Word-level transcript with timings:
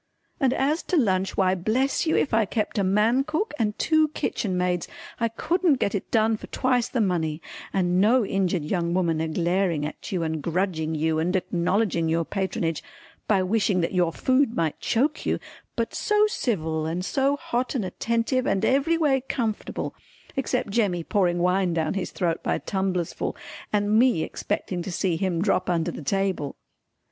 And 0.39 0.51
as 0.55 0.81
to 0.89 0.97
lunch 0.97 1.37
why 1.37 1.53
bless 1.53 2.07
you 2.07 2.17
if 2.17 2.33
I 2.33 2.45
kept 2.45 2.79
a 2.79 2.83
man 2.83 3.23
cook 3.23 3.53
and 3.59 3.77
two 3.77 4.07
kitchen 4.07 4.57
maids 4.57 4.87
I 5.19 5.27
couldn't 5.27 5.79
got 5.79 5.93
it 5.93 6.09
done 6.09 6.37
for 6.37 6.47
twice 6.47 6.89
the 6.89 6.99
money, 6.99 7.39
and 7.71 8.01
no 8.01 8.25
injured 8.25 8.63
young 8.65 8.95
woman 8.95 9.21
a 9.21 9.27
glaring 9.27 9.85
at 9.85 10.11
you 10.11 10.23
and 10.23 10.41
grudging 10.41 10.95
you 10.95 11.19
and 11.19 11.35
acknowledging 11.35 12.09
your 12.09 12.25
patronage 12.25 12.81
by 13.27 13.43
wishing 13.43 13.81
that 13.81 13.93
your 13.93 14.11
food 14.11 14.55
might 14.55 14.79
choke 14.79 15.23
you, 15.23 15.37
but 15.75 15.93
so 15.93 16.25
civil 16.25 16.87
and 16.87 17.05
so 17.05 17.37
hot 17.37 17.75
and 17.75 17.85
attentive 17.85 18.47
and 18.47 18.65
every 18.65 18.97
way 18.97 19.21
comfortable 19.29 19.93
except 20.35 20.71
Jemmy 20.71 21.03
pouring 21.03 21.37
wine 21.37 21.75
down 21.75 21.93
his 21.93 22.09
throat 22.09 22.41
by 22.41 22.57
tumblers 22.57 23.13
full 23.13 23.35
and 23.71 23.99
me 23.99 24.23
expecting 24.23 24.81
to 24.81 24.91
see 24.91 25.15
him 25.15 25.43
drop 25.43 25.69
under 25.69 25.91
the 25.91 26.01
table. 26.01 26.55